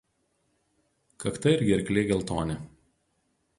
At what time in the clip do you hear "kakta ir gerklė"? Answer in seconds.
1.25-2.07